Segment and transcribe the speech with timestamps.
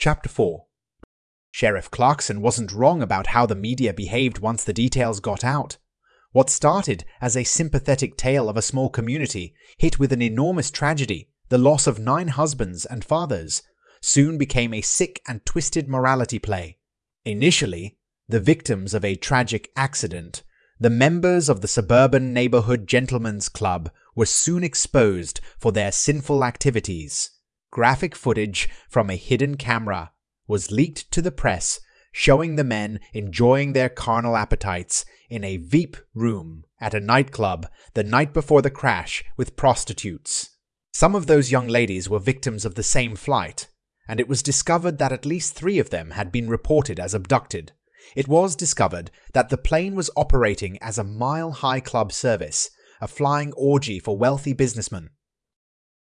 [0.00, 0.64] Chapter 4
[1.50, 5.76] Sheriff Clarkson wasn't wrong about how the media behaved once the details got out.
[6.32, 11.28] What started as a sympathetic tale of a small community hit with an enormous tragedy,
[11.50, 13.60] the loss of nine husbands and fathers,
[14.00, 16.78] soon became a sick and twisted morality play.
[17.26, 20.42] Initially, the victims of a tragic accident,
[20.78, 27.32] the members of the suburban neighborhood gentlemen's club were soon exposed for their sinful activities.
[27.70, 30.12] Graphic footage from a hidden camera
[30.46, 31.80] was leaked to the press
[32.12, 38.02] showing the men enjoying their carnal appetites in a Veep room at a nightclub the
[38.02, 40.50] night before the crash with prostitutes.
[40.92, 43.68] Some of those young ladies were victims of the same flight,
[44.08, 47.72] and it was discovered that at least three of them had been reported as abducted.
[48.16, 53.06] It was discovered that the plane was operating as a mile high club service, a
[53.06, 55.10] flying orgy for wealthy businessmen.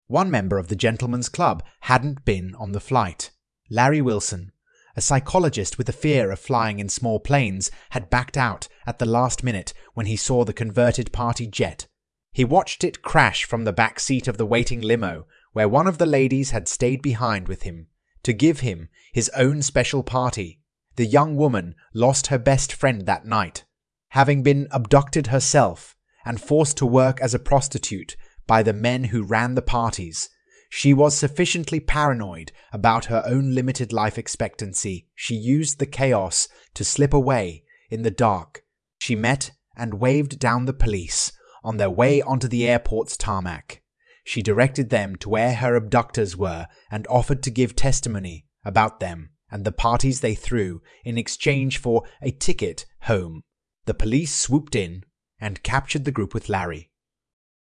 [0.09, 3.33] One member of the Gentlemen's Club hadn't been on the flight.
[3.69, 4.53] Larry Wilson,
[4.95, 9.07] a psychologist with a fear of flying in small planes, had backed out at the
[9.07, 11.89] last minute when he saw the converted party jet.
[12.33, 15.99] He watched it crash from the back seat of the waiting limo, where one of
[15.99, 17.89] the ladies had stayed behind with him
[18.23, 20.61] to give him his own special party.
[20.97, 23.65] The young woman lost her best friend that night,
[24.11, 28.17] having been abducted herself and forced to work as a prostitute
[28.47, 30.29] by the men who ran the parties.
[30.69, 35.09] She was sufficiently paranoid about her own limited life expectancy.
[35.15, 38.65] She used the chaos to slip away in the dark.
[38.99, 43.83] She met and waved down the police on their way onto the airport's tarmac.
[44.25, 49.31] She directed them to where her abductors were and offered to give testimony about them
[49.51, 53.43] and the parties they threw in exchange for a ticket home.
[53.85, 55.05] The police swooped in
[55.41, 56.91] and captured the group with Larry.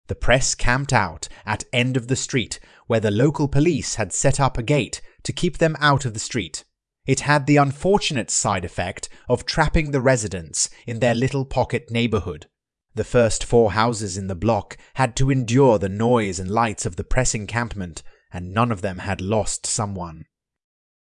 [0.09, 4.39] The press camped out at end of the street where the local police had set
[4.39, 6.65] up a gate to keep them out of the street.
[7.07, 12.47] It had the unfortunate side effect of trapping the residents in their little pocket neighborhood.
[12.95, 16.97] The first four houses in the block had to endure the noise and lights of
[16.97, 18.03] the press encampment,
[18.33, 20.27] and none of them had lost someone.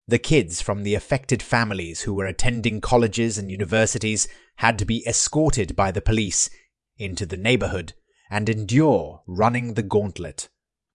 [0.07, 4.27] The kids from the affected families who were attending colleges and universities
[4.57, 6.49] had to be escorted by the police
[6.97, 7.93] into the neighborhood
[8.33, 10.49] and endure running the gauntlet.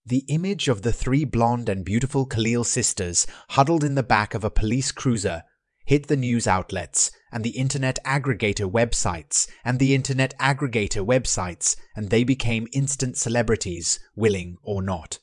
[0.05, 4.43] The image of the three blonde and beautiful Khalil sisters huddled in the back of
[4.43, 5.43] a police cruiser
[5.85, 12.09] hit the news outlets and the internet aggregator websites and the internet aggregator websites, and
[12.09, 15.19] they became instant celebrities, willing or not.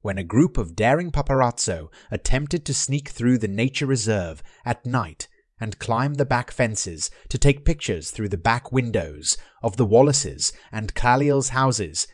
[0.00, 5.28] When a group of daring paparazzo attempted to sneak through the nature reserve at night
[5.60, 10.52] and climb the back fences to take pictures through the back windows of the Wallaces
[10.70, 12.06] and Khalil's houses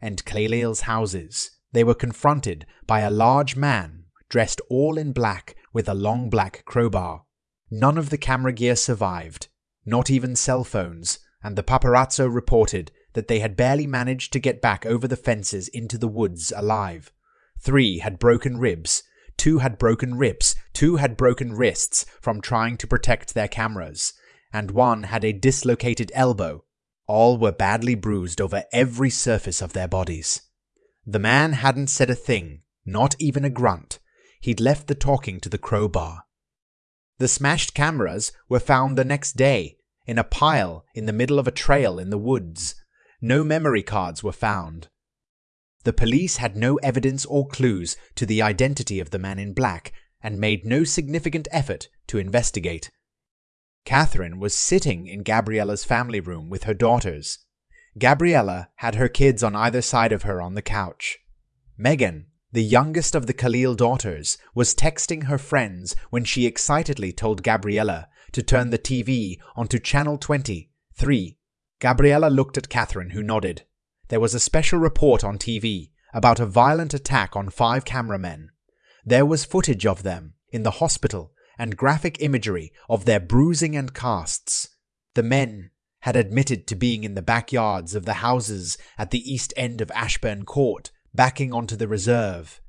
[0.00, 5.88] and Khalil's houses, they were confronted by a large man dressed all in black with
[5.88, 7.24] a long black crowbar.
[7.70, 9.48] None of the camera gear survived,
[9.84, 14.62] not even cell phones, and the paparazzo reported that they had barely managed to get
[14.62, 17.12] back over the fences into the woods alive.
[17.60, 19.02] Three had broken ribs,
[19.36, 24.12] two had broken ribs, two had broken wrists from trying to protect their cameras,
[24.52, 26.64] and one had a dislocated elbow.
[27.06, 30.42] All were badly bruised over every surface of their bodies.
[31.06, 33.98] The man hadn't said a thing, not even a grunt,
[34.40, 36.24] he'd left the talking to the crowbar.
[37.18, 41.46] The smashed cameras were found the next day in a pile in the middle of
[41.46, 42.74] a trail in the woods.
[43.20, 44.88] No memory cards were found.
[45.84, 49.92] The police had no evidence or clues to the identity of the man in black
[50.22, 52.90] and made no significant effort to investigate.
[53.84, 57.38] Catherine was sitting in Gabriella's family room with her daughters.
[57.98, 61.18] Gabriella had her kids on either side of her on the couch.
[61.76, 67.42] Megan the youngest of the Khalil daughters was texting her friends when she excitedly told
[67.42, 71.38] Gabriella to turn the TV onto channel 23.
[71.80, 73.62] Gabriella looked at Catherine, who nodded.
[74.12, 78.50] There was a special report on TV about a violent attack on five cameramen.
[79.06, 83.94] There was footage of them in the hospital and graphic imagery of their bruising and
[83.94, 84.68] casts.
[85.14, 85.70] The men
[86.00, 89.90] had admitted to being in the backyards of the houses at the east end of
[89.92, 92.60] Ashburn Court backing onto the reserve.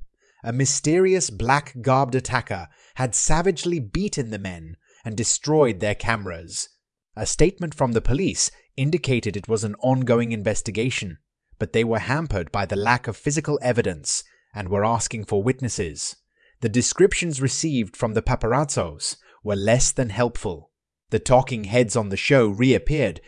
[0.42, 6.70] A mysterious black garbed attacker had savagely beaten the men and destroyed their cameras.
[7.14, 11.18] A statement from the police indicated it was an ongoing investigation,
[11.58, 14.24] but they were hampered by the lack of physical evidence
[14.54, 16.16] and were asking for witnesses.
[16.60, 20.70] The descriptions received from the paparazzos were less than helpful.
[21.10, 23.20] The talking heads on the show reappeared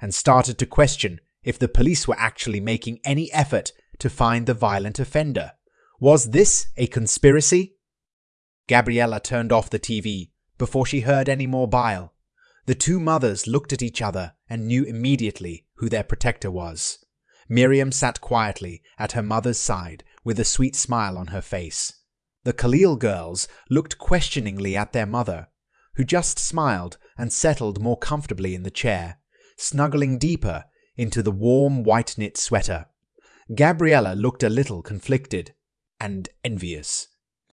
[0.00, 4.54] and started to question if the police were actually making any effort to find the
[4.54, 5.52] violent offender.
[6.00, 7.76] Was this a conspiracy?
[8.68, 12.14] Gabriella turned off the TV before she heard any more bile.
[12.66, 17.03] The two mothers looked at each other and knew immediately who their protector was.
[17.48, 21.92] Miriam sat quietly at her mother's side with a sweet smile on her face.
[22.44, 25.48] The Khalil girls looked questioningly at their mother,
[25.96, 29.18] who just smiled and settled more comfortably in the chair,
[29.56, 30.64] snuggling deeper
[30.96, 32.86] into the warm white knit sweater.
[33.54, 35.54] Gabriella looked a little conflicted
[36.00, 37.08] and envious.